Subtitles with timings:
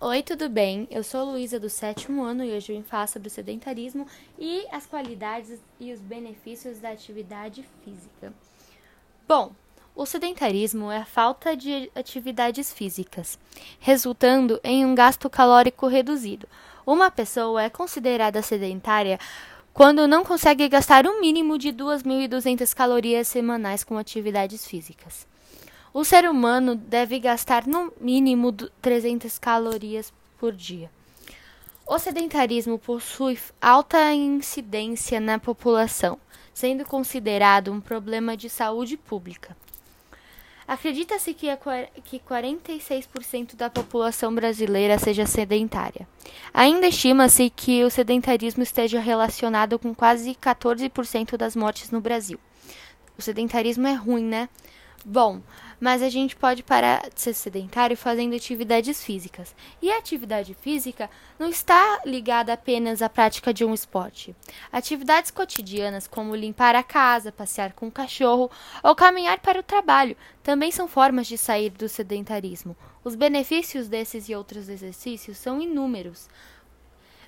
[0.00, 0.86] Oi, tudo bem?
[0.92, 4.06] Eu sou Luísa do sétimo ano e hoje eu vim falar sobre o sedentarismo
[4.38, 8.32] e as qualidades e os benefícios da atividade física.
[9.26, 9.50] Bom,
[9.96, 13.40] o sedentarismo é a falta de atividades físicas,
[13.80, 16.46] resultando em um gasto calórico reduzido.
[16.86, 19.18] Uma pessoa é considerada sedentária
[19.74, 25.26] quando não consegue gastar um mínimo de 2.200 calorias semanais com atividades físicas.
[25.98, 30.88] O ser humano deve gastar no mínimo 300 calorias por dia.
[31.84, 36.16] O sedentarismo possui alta incidência na população,
[36.54, 39.56] sendo considerado um problema de saúde pública.
[40.68, 41.48] Acredita-se que,
[42.04, 46.06] que 46% da população brasileira seja sedentária.
[46.54, 52.38] Ainda estima-se que o sedentarismo esteja relacionado com quase 14% das mortes no Brasil.
[53.18, 54.48] O sedentarismo é ruim, né?
[55.04, 55.40] Bom,
[55.80, 59.54] mas a gente pode parar de ser sedentário fazendo atividades físicas.
[59.80, 61.08] E a atividade física
[61.38, 64.34] não está ligada apenas à prática de um esporte.
[64.72, 68.50] Atividades cotidianas, como limpar a casa, passear com o cachorro
[68.82, 72.76] ou caminhar para o trabalho, também são formas de sair do sedentarismo.
[73.04, 76.28] Os benefícios desses e outros exercícios são inúmeros.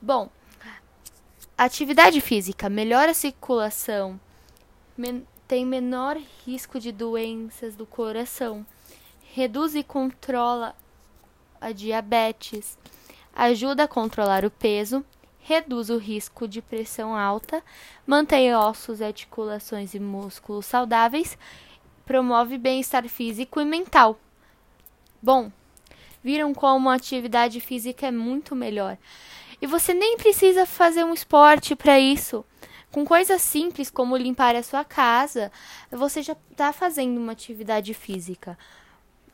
[0.00, 0.28] Bom,
[1.56, 4.20] atividade física melhora a circulação,
[5.46, 8.64] tem menor risco de doenças do coração,
[9.32, 10.74] reduz e controla
[11.60, 12.78] a diabetes,
[13.34, 15.04] ajuda a controlar o peso,
[15.40, 17.62] reduz o risco de pressão alta,
[18.06, 21.36] mantém ossos, articulações e músculos saudáveis,
[22.06, 24.18] promove bem-estar físico e mental.
[25.22, 25.50] Bom,
[26.22, 28.96] viram como a atividade física é muito melhor.
[29.60, 32.44] E você nem precisa fazer um esporte para isso.
[32.94, 35.50] Com coisas simples como limpar a sua casa,
[35.90, 38.56] você já está fazendo uma atividade física.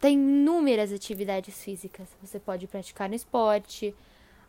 [0.00, 2.08] Tem inúmeras atividades físicas.
[2.20, 3.94] Você pode praticar no esporte,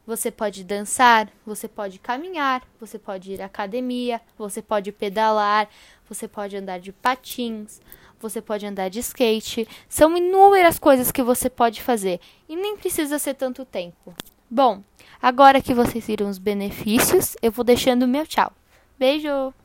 [0.07, 5.69] você pode dançar, você pode caminhar, você pode ir à academia, você pode pedalar,
[6.09, 7.79] você pode andar de patins,
[8.19, 9.67] você pode andar de skate.
[9.87, 14.15] São inúmeras coisas que você pode fazer e nem precisa ser tanto tempo.
[14.49, 14.81] Bom,
[15.21, 18.51] agora que vocês viram os benefícios, eu vou deixando o meu tchau.
[18.99, 19.55] Beijo!